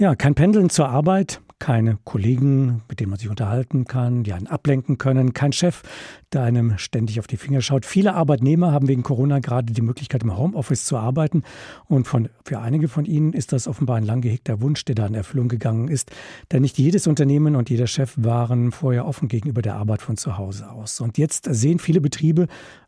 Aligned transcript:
Ja, 0.00 0.14
kein 0.14 0.34
Pendeln 0.34 0.70
zur 0.70 0.88
Arbeit, 0.88 1.42
keine 1.58 1.98
Kollegen, 2.04 2.80
mit 2.88 3.00
denen 3.00 3.10
man 3.10 3.18
sich 3.18 3.28
unterhalten 3.28 3.84
kann, 3.84 4.22
die 4.22 4.32
einen 4.32 4.46
ablenken 4.46 4.96
können, 4.96 5.34
kein 5.34 5.52
Chef, 5.52 5.82
der 6.32 6.42
einem 6.42 6.78
ständig 6.78 7.20
auf 7.20 7.26
die 7.26 7.36
Finger 7.36 7.60
schaut. 7.60 7.84
Viele 7.84 8.14
Arbeitnehmer 8.14 8.72
haben 8.72 8.88
wegen 8.88 9.02
Corona 9.02 9.40
gerade 9.40 9.74
die 9.74 9.82
Möglichkeit, 9.82 10.22
im 10.22 10.34
Homeoffice 10.38 10.86
zu 10.86 10.96
arbeiten. 10.96 11.42
Und 11.86 12.08
von, 12.08 12.30
für 12.46 12.60
einige 12.60 12.88
von 12.88 13.04
ihnen 13.04 13.34
ist 13.34 13.52
das 13.52 13.68
offenbar 13.68 13.96
ein 13.96 14.06
lang 14.06 14.22
gehegter 14.22 14.62
Wunsch, 14.62 14.86
der 14.86 14.94
da 14.94 15.04
in 15.04 15.12
Erfüllung 15.12 15.48
gegangen 15.48 15.88
ist. 15.88 16.10
Denn 16.50 16.62
nicht 16.62 16.78
jedes 16.78 17.06
Unternehmen 17.06 17.54
und 17.54 17.68
jeder 17.68 17.86
Chef 17.86 18.14
waren 18.16 18.72
vorher 18.72 19.06
offen 19.06 19.28
gegenüber 19.28 19.60
der 19.60 19.74
Arbeit 19.74 20.00
von 20.00 20.16
zu 20.16 20.38
Hause 20.38 20.70
aus. 20.70 20.98
Und 21.02 21.18
jetzt 21.18 21.46
sehen 21.50 21.78
viele 21.78 22.00
Betriebe, 22.00 22.46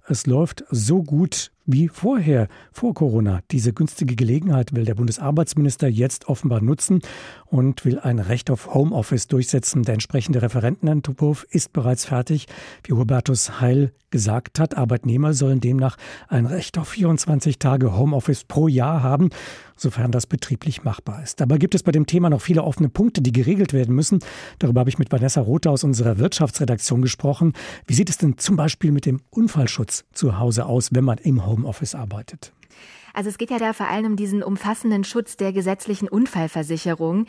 es 0.08 0.26
läuft 0.26 0.64
so 0.70 1.02
gut 1.02 1.51
wie 1.64 1.88
vorher, 1.88 2.48
vor 2.72 2.94
Corona. 2.94 3.40
Diese 3.50 3.72
günstige 3.72 4.16
Gelegenheit 4.16 4.74
will 4.74 4.84
der 4.84 4.94
Bundesarbeitsminister 4.94 5.88
jetzt 5.88 6.28
offenbar 6.28 6.60
nutzen 6.60 7.00
und 7.46 7.84
will 7.84 7.98
ein 7.98 8.18
Recht 8.18 8.50
auf 8.50 8.74
Homeoffice 8.74 9.28
durchsetzen. 9.28 9.82
Der 9.82 9.94
entsprechende 9.94 10.42
Referentenentwurf 10.42 11.46
ist 11.50 11.72
bereits 11.72 12.04
fertig. 12.04 12.46
Wie 12.84 12.94
Hubertus 12.94 13.60
Heil 13.60 13.92
gesagt 14.10 14.58
hat, 14.58 14.76
Arbeitnehmer 14.76 15.34
sollen 15.34 15.60
demnach 15.60 15.96
ein 16.28 16.46
Recht 16.46 16.78
auf 16.78 16.88
24 16.88 17.58
Tage 17.58 17.96
Homeoffice 17.96 18.44
pro 18.44 18.68
Jahr 18.68 19.02
haben 19.02 19.30
sofern 19.82 20.12
das 20.12 20.26
betrieblich 20.26 20.84
machbar 20.84 21.22
ist. 21.22 21.40
Dabei 21.40 21.58
gibt 21.58 21.74
es 21.74 21.82
bei 21.82 21.92
dem 21.92 22.06
Thema 22.06 22.30
noch 22.30 22.40
viele 22.40 22.62
offene 22.62 22.88
Punkte, 22.88 23.20
die 23.20 23.32
geregelt 23.32 23.72
werden 23.72 23.94
müssen. 23.94 24.20
Darüber 24.58 24.80
habe 24.80 24.90
ich 24.90 24.98
mit 24.98 25.12
Vanessa 25.12 25.40
Rothe 25.40 25.70
aus 25.70 25.84
unserer 25.84 26.18
Wirtschaftsredaktion 26.18 27.02
gesprochen. 27.02 27.52
Wie 27.86 27.94
sieht 27.94 28.08
es 28.08 28.18
denn 28.18 28.38
zum 28.38 28.56
Beispiel 28.56 28.92
mit 28.92 29.06
dem 29.06 29.20
Unfallschutz 29.30 30.04
zu 30.12 30.38
Hause 30.38 30.66
aus, 30.66 30.90
wenn 30.92 31.04
man 31.04 31.18
im 31.18 31.44
Homeoffice 31.44 31.94
arbeitet? 31.94 32.52
Also 33.14 33.28
es 33.28 33.38
geht 33.38 33.50
ja 33.50 33.58
da 33.58 33.72
vor 33.72 33.88
allem 33.88 34.06
um 34.06 34.16
diesen 34.16 34.42
umfassenden 34.42 35.04
Schutz 35.04 35.36
der 35.36 35.52
gesetzlichen 35.52 36.08
Unfallversicherung. 36.08 37.26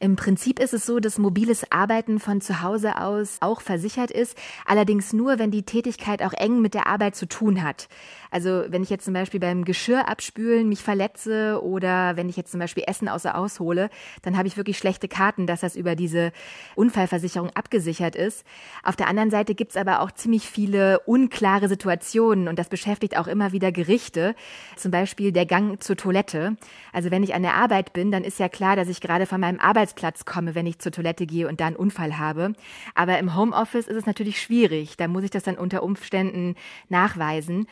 Im 0.00 0.16
Prinzip 0.16 0.58
ist 0.58 0.74
es 0.74 0.86
so, 0.86 1.00
dass 1.00 1.18
mobiles 1.18 1.70
Arbeiten 1.70 2.20
von 2.20 2.40
zu 2.40 2.62
Hause 2.62 3.00
aus 3.00 3.38
auch 3.40 3.60
versichert 3.60 4.10
ist, 4.10 4.36
allerdings 4.66 5.12
nur, 5.12 5.38
wenn 5.38 5.50
die 5.50 5.62
Tätigkeit 5.62 6.22
auch 6.22 6.32
eng 6.32 6.60
mit 6.60 6.74
der 6.74 6.86
Arbeit 6.86 7.16
zu 7.16 7.26
tun 7.26 7.62
hat. 7.62 7.88
Also 8.30 8.64
wenn 8.68 8.82
ich 8.82 8.90
jetzt 8.90 9.04
zum 9.04 9.14
Beispiel 9.14 9.38
beim 9.38 9.64
Geschirr 9.64 10.08
abspülen 10.08 10.68
mich 10.68 10.82
verletze 10.82 11.62
oder 11.62 12.16
wenn 12.16 12.28
ich 12.28 12.36
jetzt 12.36 12.50
zum 12.50 12.58
Beispiel 12.58 12.82
Essen 12.86 13.08
außer 13.08 13.36
aushole, 13.36 13.90
dann 14.22 14.36
habe 14.36 14.48
ich 14.48 14.56
wirklich 14.56 14.76
schlechte 14.76 15.06
Karten, 15.06 15.46
dass 15.46 15.60
das 15.60 15.76
über 15.76 15.94
diese 15.94 16.32
Unfallversicherung 16.74 17.50
abgesichert 17.50 18.16
ist. 18.16 18.44
Auf 18.82 18.96
der 18.96 19.06
anderen 19.06 19.30
Seite 19.30 19.54
gibt 19.54 19.70
es 19.70 19.76
aber 19.76 20.00
auch 20.00 20.10
ziemlich 20.10 20.48
viele 20.48 20.98
unklare 21.00 21.68
Situationen 21.68 22.48
und 22.48 22.58
das 22.58 22.68
beschäftigt 22.68 23.16
auch 23.16 23.28
immer 23.28 23.52
wieder 23.52 23.70
Gerichte. 23.70 24.34
Zum 24.76 24.90
Beispiel 24.90 25.23
der 25.32 25.46
Gang 25.46 25.82
zur 25.82 25.96
Toilette. 25.96 26.56
Also 26.92 27.10
wenn 27.10 27.22
ich 27.22 27.34
an 27.34 27.42
der 27.42 27.54
Arbeit 27.54 27.92
bin, 27.92 28.10
dann 28.10 28.24
ist 28.24 28.38
ja 28.38 28.48
klar, 28.48 28.76
dass 28.76 28.88
ich 28.88 29.00
gerade 29.00 29.26
von 29.26 29.40
meinem 29.40 29.60
Arbeitsplatz 29.60 30.24
komme, 30.24 30.54
wenn 30.54 30.66
ich 30.66 30.78
zur 30.78 30.92
Toilette 30.92 31.26
gehe 31.26 31.48
und 31.48 31.60
da 31.60 31.66
einen 31.66 31.76
Unfall 31.76 32.18
habe. 32.18 32.52
Aber 32.94 33.18
im 33.18 33.36
Homeoffice 33.36 33.88
ist 33.88 33.96
es 33.96 34.06
natürlich 34.06 34.40
schwierig. 34.40 34.96
Da 34.96 35.08
muss 35.08 35.24
ich 35.24 35.30
das 35.30 35.44
dann 35.44 35.56
unter 35.56 35.82
Umständen 35.82 36.54
nachweisen. 36.88 37.66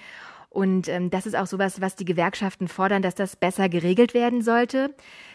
Und 0.52 0.88
ähm, 0.88 1.08
das 1.08 1.24
ist 1.24 1.34
auch 1.34 1.46
sowas, 1.46 1.80
was 1.80 1.96
die 1.96 2.04
Gewerkschaften 2.04 2.68
fordern, 2.68 3.00
dass 3.00 3.14
das 3.14 3.36
besser 3.36 3.70
geregelt 3.70 4.12
werden 4.12 4.42
sollte. 4.42 4.94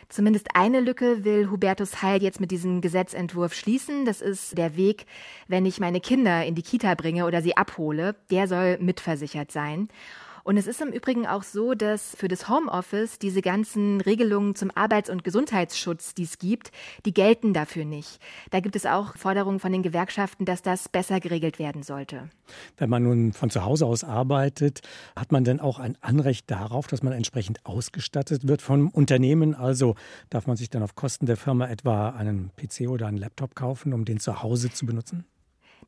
Zumindest 0.09 0.49
eine 0.53 0.79
Lücke 0.79 1.25
will 1.25 1.49
Hubertus 1.49 2.03
Heil 2.03 2.21
jetzt 2.21 2.39
mit 2.39 2.51
diesem 2.51 2.81
Gesetzentwurf 2.81 3.53
schließen. 3.53 4.05
Das 4.05 4.21
ist 4.21 4.57
der 4.57 4.77
Weg, 4.77 5.05
wenn 5.47 5.65
ich 5.65 5.79
meine 5.79 6.01
Kinder 6.01 6.45
in 6.45 6.53
die 6.53 6.61
Kita 6.61 6.93
bringe 6.93 7.25
oder 7.25 7.41
sie 7.41 7.57
abhole. 7.57 8.15
Der 8.29 8.47
soll 8.47 8.77
mitversichert 8.77 9.51
sein. 9.51 9.89
Und 10.47 10.55
es 10.55 10.65
ist 10.65 10.79
im 10.79 10.93
Übrigen 10.93 11.27
auch 11.27 11.43
so, 11.43 11.73
dass 11.73 12.15
für 12.15 12.29
das 12.29 12.47
Homeoffice 12.47 13.19
diese 13.19 13.41
ganzen 13.41 13.99
Regelungen 13.99 14.55
zum 14.55 14.71
Arbeits- 14.73 15.09
und 15.09 15.25
Gesundheitsschutz, 15.25 16.13
die 16.13 16.23
es 16.23 16.37
gibt, 16.37 16.71
die 17.05 17.13
gelten 17.13 17.51
dafür 17.51 17.83
nicht. 17.83 18.21
Da 18.51 18.61
gibt 18.61 18.77
es 18.77 18.85
auch 18.85 19.17
Forderungen 19.17 19.59
von 19.59 19.73
den 19.73 19.83
Gewerkschaften, 19.83 20.45
dass 20.45 20.61
das 20.61 20.87
besser 20.87 21.19
geregelt 21.19 21.59
werden 21.59 21.83
sollte. 21.83 22.29
Wenn 22.77 22.89
man 22.89 23.03
nun 23.03 23.33
von 23.33 23.49
zu 23.49 23.65
Hause 23.65 23.85
aus 23.85 24.05
arbeitet, 24.05 24.79
hat 25.17 25.33
man 25.33 25.43
denn 25.43 25.59
auch 25.59 25.79
ein 25.79 25.97
Anrecht 25.99 26.49
darauf, 26.49 26.87
dass 26.87 27.03
man 27.03 27.11
entsprechend 27.11 27.65
ausgestattet 27.65 28.47
wird 28.47 28.61
vom 28.61 28.87
Unternehmen? 28.87 29.53
Also 29.53 29.95
darf 30.29 30.47
man 30.47 30.55
sich 30.55 30.69
dann 30.69 30.81
auf 30.81 30.95
Kosten 30.95 31.25
der 31.25 31.35
Firma 31.35 31.67
etwa 31.67 32.11
einen 32.11 32.51
PC 32.55 32.87
oder 32.87 33.07
einen 33.07 33.17
Laptop 33.17 33.53
kaufen, 33.53 33.93
um 33.93 34.05
den 34.05 34.21
zu 34.21 34.41
Hause 34.41 34.71
zu 34.71 34.85
benutzen? 34.85 35.25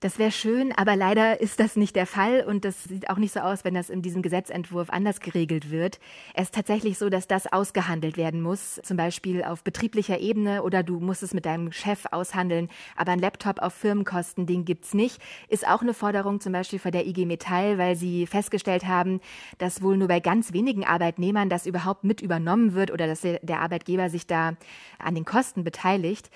Das 0.02 0.18
wäre 0.18 0.32
schön, 0.32 0.72
aber 0.72 0.96
leider 0.96 1.42
ist 1.42 1.60
das 1.60 1.76
nicht 1.76 1.94
der 1.98 2.06
Fall 2.06 2.46
und 2.48 2.64
das 2.64 2.86
sieht 2.86 3.10
auch 3.10 3.18
nicht 3.18 3.34
so 3.34 3.42
aus, 3.42 3.66
wenn 3.66 3.74
das 3.74 3.90
in 3.90 4.02
diesem 4.02 4.22
Gesetzentwurf 4.22 4.90
anders 4.90 5.20
geregelt 5.20 5.72
wird. 5.72 6.00
Es 6.34 6.44
ist 6.44 6.56
tatsächlich 6.56 6.98
so, 6.98 7.10
dass 7.10 7.28
das 7.28 7.52
ausgehandelt 7.52 8.16
werden 8.16 8.42
muss, 8.42 8.80
zum 8.82 8.96
Beispiel 8.96 9.44
auf 9.44 9.62
betrieblicher 9.62 10.18
Ebene 10.20 10.64
oder 10.64 10.84
du 10.84 11.02
musst 11.02 11.22
es 11.22 11.34
mit 11.34 11.46
deinem 11.46 11.74
Chef 11.74 12.06
aushandeln, 12.12 12.70
aber 12.96 13.12
ein 13.12 13.20
Laptop 13.20 13.62
auf 13.62 13.74
Firmenkosten, 13.74 14.46
den 14.46 14.64
gibt's 14.64 14.94
nicht. 14.94 15.22
Ist 15.50 15.68
auch 15.68 15.82
eine 15.82 15.94
Forderung 15.94 16.40
zum 16.40 16.54
Beispiel 16.54 16.80
von 16.80 16.94
der 16.94 17.06
IG 17.06 17.26
Metall, 17.26 17.78
weil 17.78 17.98
sie 17.98 18.26
festgestellt 18.26 18.88
haben, 18.88 19.20
dass 19.58 19.81
wohl 19.81 19.98
nur 19.98 20.08
bei 20.08 20.22
ganz 20.22 20.54
wenigen 20.54 20.86
Arbeitnehmern 20.86 21.50
das 21.50 21.66
überhaupt 21.66 22.06
mit 22.06 22.22
übernommen 22.22 22.74
wird 22.74 22.92
oder 22.92 23.06
dass 23.06 23.20
der 23.20 23.60
Arbeitgeber 23.60 24.10
sich 24.10 24.26
da 24.26 24.54
an 24.98 25.16
den 25.16 25.26
Kosten 25.26 25.66
beteiligt. 25.66 26.30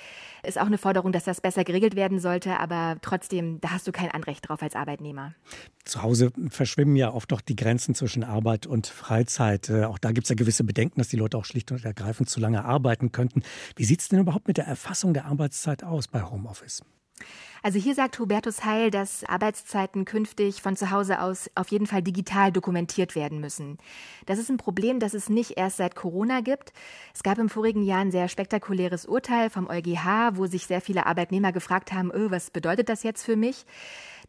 Ist 0.46 0.60
auch 0.60 0.66
eine 0.66 0.78
Forderung, 0.78 1.14
dass 1.14 1.24
das 1.24 1.40
besser 1.40 1.64
geregelt 1.64 1.96
werden 1.96 2.20
sollte, 2.20 2.60
aber 2.60 2.98
trotzdem, 3.02 3.53
da 3.62 3.72
hast 3.72 3.88
du 3.88 3.92
kein 3.92 4.12
Anrecht 4.12 4.48
drauf 4.48 4.62
als 4.62 4.76
Arbeitnehmer. 4.76 5.34
Zu 5.86 6.02
Hause 6.02 6.32
verschwimmen 6.50 6.96
ja 6.96 7.14
oft 7.14 7.32
doch 7.32 7.42
die 7.42 7.56
Grenzen 7.56 7.96
zwischen 7.96 8.24
Arbeit 8.24 8.66
und 8.66 8.88
Freizeit. 8.88 9.70
Äh, 9.70 9.86
auch 9.86 9.98
da 9.98 10.12
gibt 10.12 10.26
es 10.26 10.30
ja 10.30 10.36
gewisse 10.36 10.64
Bedenken, 10.64 11.00
dass 11.00 11.10
die 11.10 11.18
Leute 11.18 11.38
auch 11.38 11.46
schlicht 11.46 11.72
und 11.72 11.84
ergreifend 11.84 12.30
zu 12.30 12.40
lange 12.40 12.66
arbeiten 12.66 13.12
könnten. 13.12 13.44
Wie 13.76 13.86
sieht 13.86 14.02
es 14.02 14.10
denn 14.10 14.20
überhaupt 14.20 14.48
mit 14.48 14.58
der 14.58 14.66
Erfassung 14.66 15.14
der 15.14 15.26
Arbeitszeit 15.26 15.84
aus 15.84 16.08
bei 16.08 16.24
Homeoffice? 16.24 16.84
Also 17.62 17.80
hier 17.80 17.96
sagt 17.96 18.20
Hubertus 18.20 18.66
Heil, 18.66 18.92
dass 18.92 19.24
Arbeitszeiten 19.24 20.04
künftig 20.04 20.62
von 20.62 20.76
zu 20.76 20.92
Hause 20.92 21.22
aus 21.22 21.50
auf 21.56 21.70
jeden 21.70 21.88
Fall 21.88 22.02
digital 22.02 22.52
dokumentiert 22.52 23.16
werden 23.16 23.40
müssen. 23.40 23.78
Das 24.26 24.38
ist 24.38 24.50
ein 24.50 24.58
Problem, 24.58 25.00
das 25.00 25.14
es 25.14 25.30
nicht 25.30 25.52
erst 25.58 25.78
seit 25.78 25.96
Corona 25.96 26.42
gibt. 26.42 26.74
Es 27.14 27.24
gab 27.24 27.38
im 27.38 27.48
vorigen 27.48 27.84
Jahr 27.84 28.02
ein 28.02 28.12
sehr 28.12 28.28
spektakuläres 28.28 29.06
Urteil 29.06 29.50
vom 29.50 29.70
EuGH, 29.70 30.36
wo 30.36 30.46
sich 30.46 30.68
sehr 30.68 30.82
viele 30.82 31.06
Arbeitnehmer 31.06 31.54
gefragt 31.54 31.94
haben, 31.94 32.12
öh, 32.12 32.32
was 32.32 32.52
bedeutet 32.52 32.90
das 32.90 33.04
jetzt 33.04 33.24
für 33.24 33.38
mich? 33.38 33.66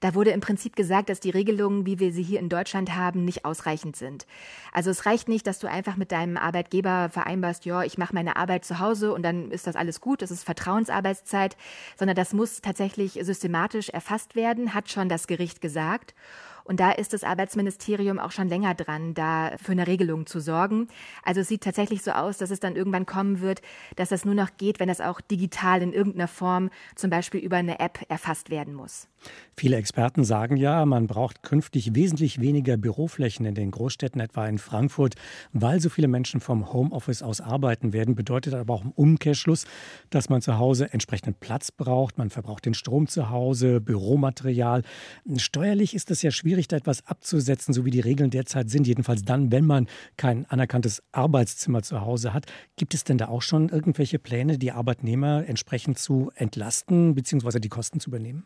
Da 0.01 0.15
wurde 0.15 0.31
im 0.31 0.41
Prinzip 0.41 0.77
gesagt, 0.77 1.09
dass 1.09 1.21
die 1.21 1.31
Regelungen, 1.31 1.87
wie 1.87 1.99
wir 1.99 2.13
sie 2.13 2.23
hier 2.23 2.41
in 2.41 2.49
Deutschland 2.49 2.95
haben, 2.95 3.25
nicht 3.25 3.45
ausreichend 3.45 3.97
sind. 3.97 4.27
Also 4.73 4.91
es 4.91 5.07
reicht 5.07 5.29
nicht, 5.29 5.47
dass 5.47 5.59
du 5.59 5.69
einfach 5.69 5.97
mit 5.97 6.13
deinem 6.13 6.37
Arbeitgeber 6.37 7.09
vereinbarst, 7.11 7.65
ja, 7.65 7.83
ich 7.83 7.99
mache 7.99 8.15
meine 8.15 8.37
Arbeit 8.37 8.65
zu 8.65 8.79
Hause 8.79 9.13
und 9.13 9.23
dann 9.23 9.51
ist 9.51 9.67
das 9.67 9.77
alles 9.77 10.01
gut, 10.01 10.23
das 10.23 10.31
ist 10.31 10.45
Vertrauensarbeitszeit, 10.45 11.57
sondern 11.97 12.17
das 12.17 12.33
muss 12.33 12.61
tatsächlich 12.61 13.19
systematisch 13.23 13.89
erfasst 13.89 14.35
werden, 14.35 14.75
hat 14.75 14.91
schon 14.91 15.09
das 15.09 15.27
Gericht 15.27 15.61
gesagt. 15.61 16.15
Und 16.65 16.81
da 16.81 16.91
ist 16.91 17.13
das 17.13 17.25
Arbeitsministerium 17.25 18.19
auch 18.19 18.33
schon 18.33 18.49
länger 18.49 18.75
dran, 18.75 19.15
da 19.15 19.53
für 19.63 19.73
eine 19.73 19.87
Regelung 19.87 20.27
zu 20.27 20.41
sorgen. 20.41 20.89
Also 21.23 21.43
es 21.43 21.49
sieht 21.49 21.63
tatsächlich 21.63 22.03
so 22.03 22.11
aus, 22.13 22.39
dass 22.39 22.51
es 22.51 22.61
dann 22.61 22.75
irgendwann 22.75 23.07
kommen 23.07 23.41
wird, 23.41 23.61
dass 23.97 24.09
das 24.09 24.25
nur 24.25 24.35
noch 24.35 24.57
geht, 24.57 24.81
wenn 24.81 24.89
das 24.89 25.01
auch 25.01 25.21
digital 25.21 25.83
in 25.83 25.93
irgendeiner 25.93 26.29
Form, 26.29 26.71
zum 26.95 27.11
Beispiel 27.11 27.41
über 27.41 27.57
eine 27.57 27.81
App, 27.81 28.01
erfasst 28.09 28.51
werden 28.51 28.75
muss. 28.75 29.09
Viele 29.57 29.77
Experten 29.77 30.25
sagen 30.25 30.57
ja, 30.57 30.85
man 30.85 31.07
braucht 31.07 31.43
künftig 31.43 31.95
wesentlich 31.95 32.41
weniger 32.41 32.77
Büroflächen 32.77 33.47
in 33.47 33.55
den 33.55 33.71
Großstädten, 33.71 34.21
etwa 34.21 34.47
in 34.47 34.59
Frankfurt, 34.59 35.15
weil 35.53 35.81
so 35.81 35.89
viele 35.89 36.09
Menschen 36.09 36.41
vom 36.41 36.73
Homeoffice 36.73 37.23
aus 37.23 37.41
arbeiten 37.41 37.93
werden. 37.93 38.15
Bedeutet 38.15 38.55
aber 38.55 38.75
auch 38.75 38.85
im 38.85 38.91
Umkehrschluss, 38.91 39.67
dass 40.11 40.29
man 40.29 40.43
zu 40.43 40.59
Hause 40.59 40.93
entsprechenden 40.93 41.35
Platz 41.35 41.71
braucht. 41.71 42.19
Man 42.19 42.31
verbraucht 42.31 42.67
den 42.67 42.75
Strom 42.75 43.07
zu 43.07 43.31
Hause, 43.31 43.81
Büromaterial. 43.81 44.83
Steuerlich 45.37 45.95
ist 45.95 46.11
es 46.11 46.23
ja 46.23 46.31
schwierig, 46.55 46.69
da 46.69 46.77
etwas 46.77 47.05
abzusetzen, 47.07 47.75
so 47.75 47.85
wie 47.85 47.91
die 47.91 48.01
Regeln 48.01 48.31
derzeit 48.31 48.71
sind. 48.71 48.87
Jedenfalls 48.87 49.25
dann, 49.25 49.51
wenn 49.51 49.65
man 49.65 49.89
kein 50.17 50.47
anerkanntes 50.47 51.03
Arbeitszimmer 51.11 51.83
zu 51.83 52.01
Hause 52.01 52.33
hat. 52.33 52.47
Gibt 52.77 52.95
es 52.95 53.03
denn 53.03 53.19
da 53.19 53.27
auch 53.27 53.43
schon 53.43 53.71
irgendwelche 53.71 54.21
Pläne, 54.21 54.57
die 54.57 54.71
Arbeitnehmer 54.71 55.45
entsprechend 55.49 55.99
zu 55.99 56.31
entlasten 56.37 57.17
bzw. 57.17 57.59
die 57.59 57.69
Kosten 57.69 57.99
zu 57.99 58.11
übernehmen? 58.11 58.45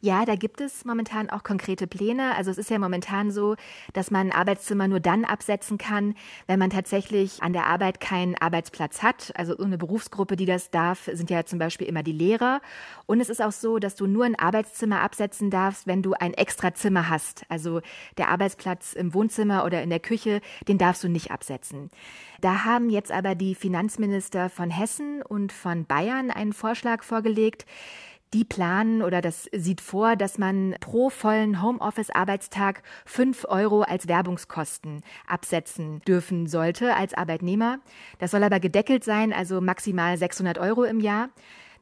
Ja, 0.00 0.24
da 0.24 0.36
gibt 0.36 0.60
es 0.60 0.84
momentan 0.84 1.30
auch 1.30 1.42
konkrete 1.42 1.86
Pläne. 1.86 2.36
Also 2.36 2.50
es 2.50 2.58
ist 2.58 2.70
ja 2.70 2.78
momentan 2.78 3.30
so, 3.30 3.56
dass 3.92 4.10
man 4.10 4.28
ein 4.28 4.32
Arbeitszimmer 4.32 4.88
nur 4.88 5.00
dann 5.00 5.24
absetzen 5.24 5.78
kann, 5.78 6.14
wenn 6.46 6.58
man 6.58 6.70
tatsächlich 6.70 7.42
an 7.42 7.52
der 7.52 7.66
Arbeit 7.66 8.00
keinen 8.00 8.36
Arbeitsplatz 8.36 9.02
hat. 9.02 9.32
Also 9.36 9.56
so 9.56 9.64
eine 9.64 9.78
Berufsgruppe, 9.78 10.36
die 10.36 10.46
das 10.46 10.70
darf, 10.70 11.08
sind 11.12 11.30
ja 11.30 11.44
zum 11.44 11.58
Beispiel 11.58 11.86
immer 11.86 12.02
die 12.02 12.12
Lehrer. 12.12 12.60
Und 13.06 13.20
es 13.20 13.30
ist 13.30 13.42
auch 13.42 13.52
so, 13.52 13.78
dass 13.78 13.96
du 13.96 14.06
nur 14.06 14.24
ein 14.24 14.38
Arbeitszimmer 14.38 15.00
absetzen 15.00 15.50
darfst, 15.50 15.86
wenn 15.86 16.02
du 16.02 16.12
ein 16.12 16.34
extra 16.34 16.74
Zimmer 16.74 17.08
hast. 17.08 17.44
Also 17.48 17.80
der 18.18 18.28
Arbeitsplatz 18.28 18.92
im 18.92 19.14
Wohnzimmer 19.14 19.64
oder 19.64 19.82
in 19.82 19.90
der 19.90 20.00
Küche, 20.00 20.40
den 20.68 20.78
darfst 20.78 21.02
du 21.04 21.08
nicht 21.08 21.30
absetzen. 21.30 21.90
Da 22.40 22.64
haben 22.64 22.90
jetzt 22.90 23.10
aber 23.10 23.34
die 23.34 23.54
Finanzminister 23.54 24.50
von 24.50 24.70
Hessen 24.70 25.22
und 25.22 25.52
von 25.52 25.86
Bayern 25.86 26.30
einen 26.30 26.52
Vorschlag 26.52 27.02
vorgelegt, 27.02 27.64
Die 28.34 28.44
planen 28.44 29.02
oder 29.02 29.20
das 29.20 29.48
sieht 29.52 29.80
vor, 29.80 30.16
dass 30.16 30.36
man 30.36 30.74
pro 30.80 31.10
vollen 31.10 31.62
Homeoffice-Arbeitstag 31.62 32.82
fünf 33.04 33.44
Euro 33.48 33.82
als 33.82 34.08
Werbungskosten 34.08 35.02
absetzen 35.28 36.00
dürfen 36.00 36.48
sollte 36.48 36.96
als 36.96 37.14
Arbeitnehmer. 37.14 37.78
Das 38.18 38.32
soll 38.32 38.42
aber 38.42 38.58
gedeckelt 38.58 39.04
sein, 39.04 39.32
also 39.32 39.60
maximal 39.60 40.16
600 40.18 40.58
Euro 40.58 40.82
im 40.82 40.98
Jahr. 40.98 41.28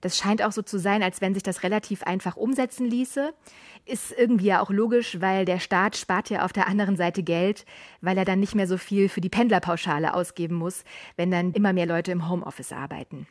Das 0.02 0.18
scheint 0.18 0.42
auch 0.42 0.52
so 0.52 0.60
zu 0.60 0.78
sein, 0.78 1.02
als 1.02 1.22
wenn 1.22 1.32
sich 1.32 1.42
das 1.42 1.62
relativ 1.62 2.02
einfach 2.02 2.36
umsetzen 2.36 2.84
ließe. 2.84 3.32
Ist 3.86 4.12
irgendwie 4.12 4.48
ja 4.48 4.60
auch 4.60 4.68
logisch, 4.68 5.22
weil 5.22 5.46
der 5.46 5.60
Staat 5.60 5.96
spart 5.96 6.28
ja 6.28 6.44
auf 6.44 6.52
der 6.52 6.68
anderen 6.68 6.96
Seite 6.96 7.22
Geld, 7.22 7.64
weil 8.02 8.18
er 8.18 8.26
dann 8.26 8.38
nicht 8.38 8.54
mehr 8.54 8.66
so 8.66 8.76
viel 8.76 9.08
für 9.08 9.22
die 9.22 9.30
Pendlerpauschale 9.30 10.12
ausgeben 10.12 10.56
muss, 10.56 10.84
wenn 11.16 11.30
dann 11.30 11.52
immer 11.52 11.72
mehr 11.72 11.86
Leute 11.86 12.12
im 12.12 12.28
Homeoffice 12.28 12.72
arbeiten. 12.72 13.26